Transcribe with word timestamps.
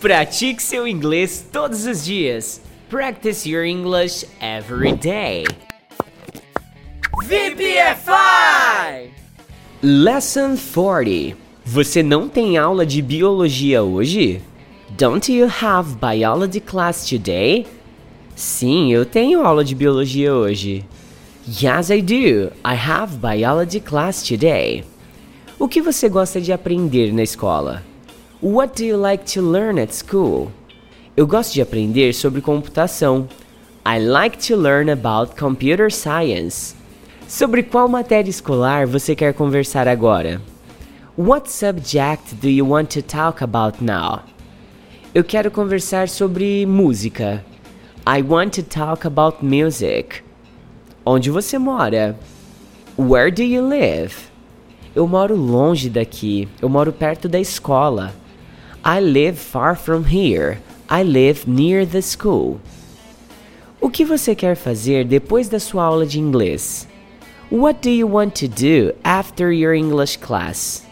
Pratique 0.00 0.62
seu 0.62 0.86
inglês 0.86 1.44
todos 1.50 1.84
os 1.84 2.04
dias. 2.04 2.60
Practice 2.88 3.48
your 3.48 3.64
English 3.64 4.24
every 4.40 4.92
day. 4.92 5.44
VPFI! 7.24 9.10
Lesson 9.82 10.56
40. 10.56 11.36
Você 11.64 12.00
não 12.00 12.28
tem 12.28 12.56
aula 12.56 12.86
de 12.86 13.02
biologia 13.02 13.82
hoje? 13.82 14.40
Don't 14.96 15.32
you 15.32 15.48
have 15.60 15.96
biology 15.96 16.60
class 16.60 17.04
today? 17.04 17.66
Sim, 18.36 18.92
eu 18.92 19.04
tenho 19.04 19.44
aula 19.44 19.64
de 19.64 19.74
biologia 19.74 20.32
hoje. 20.32 20.84
Yes, 21.44 21.90
I 21.90 22.02
do. 22.02 22.52
I 22.64 22.76
have 22.76 23.16
biology 23.16 23.80
class 23.80 24.22
today. 24.22 24.84
O 25.58 25.66
que 25.66 25.82
você 25.82 26.08
gosta 26.08 26.40
de 26.40 26.52
aprender 26.52 27.12
na 27.12 27.24
escola? 27.24 27.87
What 28.40 28.76
do 28.76 28.84
you 28.84 28.96
like 28.96 29.24
to 29.34 29.42
learn 29.42 29.80
at 29.80 29.92
school? 29.92 30.52
Eu 31.16 31.26
gosto 31.26 31.54
de 31.54 31.60
aprender 31.60 32.14
sobre 32.14 32.40
computação. 32.40 33.26
I 33.84 33.98
like 33.98 34.38
to 34.46 34.56
learn 34.56 34.88
about 34.92 35.34
computer 35.34 35.90
science. 35.90 36.76
Sobre 37.26 37.64
qual 37.64 37.88
matéria 37.88 38.30
escolar 38.30 38.86
você 38.86 39.16
quer 39.16 39.34
conversar 39.34 39.88
agora? 39.88 40.40
What 41.16 41.50
subject 41.50 42.36
do 42.36 42.48
you 42.48 42.64
want 42.64 42.90
to 42.90 43.02
talk 43.02 43.42
about 43.42 43.82
now? 43.82 44.22
Eu 45.12 45.24
quero 45.24 45.50
conversar 45.50 46.08
sobre 46.08 46.64
música. 46.64 47.44
I 48.06 48.22
want 48.22 48.54
to 48.54 48.62
talk 48.62 49.04
about 49.04 49.44
music. 49.44 50.22
Onde 51.04 51.28
você 51.28 51.58
mora? 51.58 52.16
Where 52.96 53.32
do 53.32 53.42
you 53.42 53.66
live? 53.66 54.14
Eu 54.94 55.08
moro 55.08 55.34
longe 55.34 55.90
daqui. 55.90 56.48
Eu 56.62 56.68
moro 56.68 56.92
perto 56.92 57.28
da 57.28 57.40
escola. 57.40 58.14
I 58.90 59.00
live 59.00 59.38
far 59.38 59.76
from 59.76 60.04
here. 60.04 60.62
I 60.88 61.02
live 61.02 61.46
near 61.46 61.84
the 61.84 62.00
school. 62.00 62.58
O 63.82 63.90
que 63.90 64.02
você 64.02 64.34
quer 64.34 64.56
fazer 64.56 65.04
depois 65.04 65.46
da 65.46 65.60
sua 65.60 65.84
aula 65.84 66.06
de 66.06 66.18
inglês? 66.18 66.88
What 67.50 67.82
do 67.82 67.90
you 67.90 68.08
want 68.08 68.34
to 68.36 68.48
do 68.48 68.94
after 69.04 69.52
your 69.52 69.74
English 69.74 70.16
class? 70.20 70.86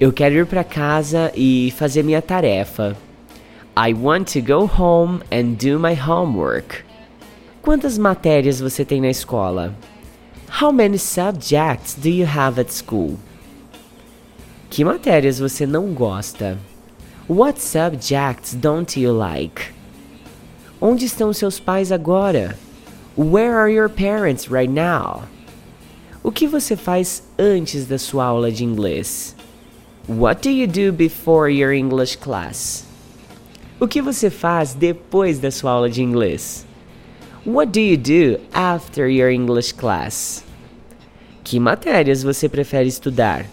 Eu 0.00 0.12
quero 0.12 0.34
ir 0.34 0.46
para 0.46 0.64
casa 0.64 1.30
e 1.36 1.72
fazer 1.76 2.02
minha 2.02 2.20
tarefa. 2.20 2.96
I 3.76 3.94
want 3.94 4.32
to 4.32 4.40
go 4.40 4.66
home 4.66 5.22
and 5.30 5.54
do 5.56 5.78
my 5.78 5.94
homework. 5.94 6.84
Quantas 7.62 7.96
matérias 7.96 8.58
você 8.58 8.84
tem 8.84 9.00
na 9.00 9.10
escola? 9.10 9.72
How 10.60 10.72
many 10.72 10.98
subjects 10.98 11.94
do 11.94 12.08
you 12.08 12.26
have 12.26 12.60
at 12.60 12.72
school? 12.72 13.16
Que 14.68 14.84
matérias 14.84 15.38
você 15.38 15.64
não 15.64 15.94
gosta? 15.94 16.58
What 17.26 17.58
subjects 17.58 18.52
don't 18.52 19.00
you 19.00 19.10
like? 19.10 19.72
Onde 20.78 21.06
estão 21.06 21.32
seus 21.32 21.58
pais 21.58 21.90
agora? 21.90 22.54
Where 23.16 23.56
are 23.56 23.70
your 23.70 23.88
parents 23.88 24.50
right 24.50 24.70
now? 24.70 25.22
O 26.22 26.30
que 26.30 26.46
você 26.46 26.76
faz 26.76 27.22
antes 27.38 27.86
da 27.86 27.96
sua 27.96 28.26
aula 28.26 28.52
de 28.52 28.62
inglês? 28.62 29.34
What 30.06 30.42
do 30.42 30.50
you 30.50 30.66
do 30.66 30.92
before 30.92 31.48
your 31.50 31.72
English 31.72 32.18
class? 32.18 32.84
O 33.80 33.88
que 33.88 34.02
você 34.02 34.28
faz 34.28 34.74
depois 34.74 35.38
da 35.38 35.50
sua 35.50 35.70
aula 35.70 35.88
de 35.88 36.02
inglês? 36.02 36.66
What 37.46 37.72
do 37.72 37.80
you 37.80 37.96
do 37.96 38.38
after 38.52 39.08
your 39.08 39.30
English 39.30 39.72
class? 39.72 40.44
Que 41.42 41.58
matérias 41.58 42.22
você 42.22 42.50
prefere 42.50 42.86
estudar? 42.86 43.46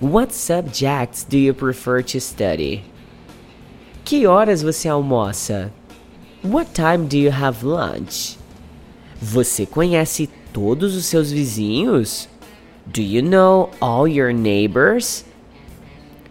What 0.00 0.32
subjects 0.32 1.24
do 1.24 1.36
you 1.36 1.52
prefer 1.52 2.02
to 2.02 2.20
study? 2.20 2.84
Que 4.04 4.28
horas 4.28 4.62
você 4.62 4.88
almoça? 4.88 5.72
What 6.44 6.72
time 6.72 7.08
do 7.08 7.16
you 7.16 7.32
have 7.32 7.64
lunch? 7.66 8.38
Você 9.20 9.66
conhece 9.66 10.30
todos 10.52 10.94
os 10.94 11.04
seus 11.04 11.32
vizinhos? 11.32 12.28
Do 12.86 13.02
you 13.02 13.22
know 13.22 13.70
all 13.80 14.06
your 14.06 14.32
neighbors? 14.32 15.24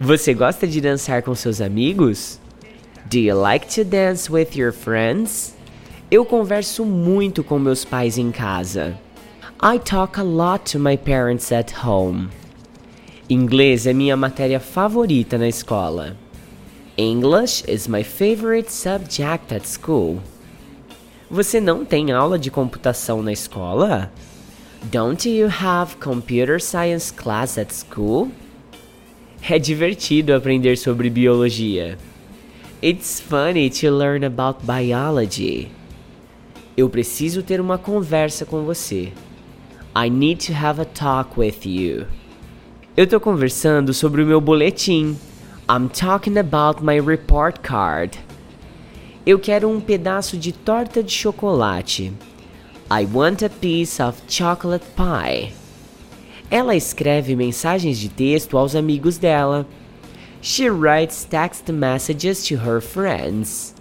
Você 0.00 0.32
gosta 0.32 0.66
de 0.66 0.80
dançar 0.80 1.22
com 1.22 1.34
seus 1.34 1.60
amigos? 1.60 2.40
Do 3.10 3.18
you 3.18 3.38
like 3.38 3.66
to 3.74 3.84
dance 3.84 4.32
with 4.32 4.56
your 4.56 4.72
friends? 4.72 5.54
Eu 6.10 6.24
converso 6.24 6.86
muito 6.86 7.44
com 7.44 7.58
meus 7.58 7.84
pais 7.84 8.16
em 8.16 8.32
casa. 8.32 8.98
I 9.62 9.78
talk 9.78 10.18
a 10.18 10.22
lot 10.22 10.72
to 10.72 10.78
my 10.78 10.96
parents 10.96 11.52
at 11.52 11.70
home. 11.84 12.30
Inglês 13.30 13.86
é 13.86 13.92
minha 13.92 14.16
matéria 14.16 14.58
favorita 14.58 15.36
na 15.36 15.46
escola. 15.46 16.16
English 16.96 17.62
is 17.68 17.86
my 17.86 18.02
favorite 18.02 18.72
subject 18.72 19.54
at 19.54 19.66
school. 19.66 20.22
Você 21.30 21.60
não 21.60 21.84
tem 21.84 22.10
aula 22.10 22.38
de 22.38 22.50
computação 22.50 23.22
na 23.22 23.30
escola? 23.30 24.10
Don't 24.84 25.28
you 25.28 25.46
have 25.46 25.96
computer 25.96 26.58
science 26.58 27.12
class 27.12 27.58
at 27.58 27.70
school? 27.70 28.30
É 29.46 29.58
divertido 29.58 30.34
aprender 30.34 30.78
sobre 30.78 31.10
biologia. 31.10 31.98
It's 32.82 33.20
funny 33.20 33.68
to 33.68 33.90
learn 33.90 34.24
about 34.24 34.64
biology. 34.64 35.68
Eu 36.74 36.88
preciso 36.88 37.42
ter 37.42 37.60
uma 37.60 37.76
conversa 37.76 38.46
com 38.46 38.62
você. 38.64 39.12
I 39.94 40.08
need 40.08 40.46
to 40.46 40.54
have 40.54 40.80
a 40.80 40.86
talk 40.86 41.38
with 41.38 41.66
you. 41.66 42.06
Eu 42.98 43.06
tô 43.06 43.20
conversando 43.20 43.94
sobre 43.94 44.24
o 44.24 44.26
meu 44.26 44.40
boletim. 44.40 45.16
I'm 45.70 45.88
talking 45.88 46.36
about 46.36 46.82
my 46.82 47.00
report 47.00 47.60
card. 47.60 48.18
Eu 49.24 49.38
quero 49.38 49.70
um 49.70 49.80
pedaço 49.80 50.36
de 50.36 50.50
torta 50.50 51.00
de 51.00 51.12
chocolate. 51.12 52.12
I 52.90 53.06
want 53.14 53.44
a 53.44 53.48
piece 53.48 54.02
of 54.02 54.20
chocolate 54.26 54.84
pie. 54.96 55.52
Ela 56.50 56.74
escreve 56.74 57.36
mensagens 57.36 57.98
de 57.98 58.08
texto 58.08 58.58
aos 58.58 58.74
amigos 58.74 59.16
dela. 59.16 59.64
She 60.42 60.68
writes 60.68 61.22
text 61.22 61.70
messages 61.70 62.42
to 62.48 62.54
her 62.54 62.82
friends. 62.82 63.76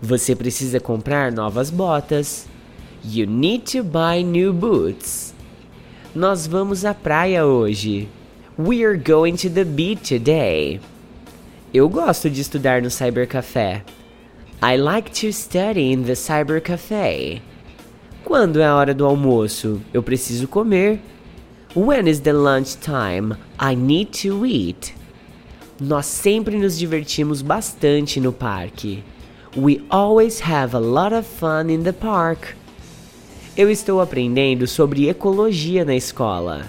Você 0.00 0.34
precisa 0.34 0.80
comprar 0.80 1.30
novas 1.30 1.68
botas. 1.68 2.48
You 3.04 3.26
need 3.26 3.70
to 3.76 3.84
buy 3.84 4.24
new 4.24 4.50
boots. 4.54 5.34
Nós 6.14 6.46
vamos 6.46 6.86
à 6.86 6.94
praia 6.94 7.44
hoje. 7.44 8.08
We're 8.58 8.96
going 8.96 9.36
to 9.40 9.50
the 9.50 9.66
beach 9.66 10.08
today. 10.08 10.80
Eu 11.74 11.90
gosto 11.90 12.30
de 12.30 12.40
estudar 12.40 12.80
no 12.80 12.90
cybercafé. 12.90 13.84
I 14.62 14.78
like 14.78 15.10
to 15.20 15.30
study 15.30 15.92
in 15.92 16.04
the 16.04 16.14
cybercafé. 16.14 17.42
Quando 18.24 18.58
é 18.58 18.64
a 18.64 18.74
hora 18.74 18.94
do 18.94 19.04
almoço? 19.04 19.82
Eu 19.92 20.02
preciso 20.02 20.48
comer. 20.48 21.00
When 21.74 22.08
is 22.08 22.20
the 22.20 22.32
lunch 22.32 22.78
time? 22.78 23.36
I 23.60 23.76
need 23.76 24.26
to 24.26 24.46
eat. 24.46 24.94
Nós 25.78 26.06
sempre 26.06 26.56
nos 26.56 26.78
divertimos 26.78 27.42
bastante 27.42 28.18
no 28.18 28.32
parque. 28.32 29.04
We 29.54 29.84
always 29.90 30.40
have 30.40 30.74
a 30.74 30.80
lot 30.80 31.14
of 31.14 31.28
fun 31.28 31.68
in 31.68 31.82
the 31.82 31.92
park. 31.92 32.56
Eu 33.54 33.70
estou 33.70 34.00
aprendendo 34.00 34.66
sobre 34.66 35.10
ecologia 35.10 35.84
na 35.84 35.94
escola. 35.94 36.64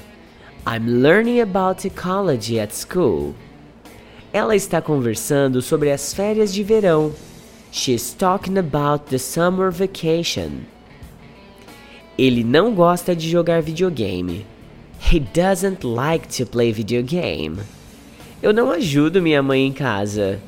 I'm 0.70 1.02
learning 1.02 1.40
about 1.40 1.86
ecology 1.86 2.60
at 2.60 2.74
school. 2.74 3.34
Ela 4.34 4.54
está 4.54 4.82
conversando 4.82 5.62
sobre 5.62 5.90
as 5.90 6.14
férias 6.14 6.54
de 6.54 6.62
verão. 6.62 7.14
She's 7.72 8.14
talking 8.14 8.58
about 8.58 9.06
the 9.06 9.18
summer 9.18 9.72
vacation. 9.72 10.66
Ele 12.18 12.44
não 12.44 12.76
gosta 12.76 13.16
de 13.16 13.30
jogar 13.30 13.62
videogame. 13.62 14.46
He 15.00 15.22
doesn't 15.22 15.88
like 15.88 16.28
to 16.38 16.46
play 16.46 16.74
video 16.74 17.02
game. 17.02 17.60
Eu 18.44 18.52
não 18.52 18.70
ajudo 18.70 19.22
minha 19.22 19.42
mãe 19.42 19.66
em 19.66 19.72
casa. 19.72 20.42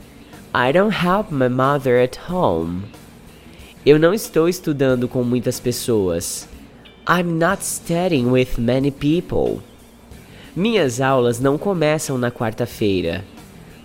I 0.54 0.74
don't 0.74 0.94
help 0.94 1.32
my 1.32 1.48
mother 1.48 1.96
at 1.96 2.20
home. 2.30 2.82
Eu 3.86 3.98
não 3.98 4.14
estou 4.14 4.50
estudando 4.50 5.08
com 5.08 5.24
muitas 5.24 5.62
pessoas. 5.62 6.46
I'm 7.08 7.40
not 7.40 7.64
studying 7.64 8.30
with 8.30 8.58
many 8.58 8.92
people. 8.92 9.62
Minhas 10.56 11.00
aulas 11.00 11.40
não 11.40 11.58
começam 11.58 12.18
na 12.18 12.32
quarta-feira. 12.32 13.24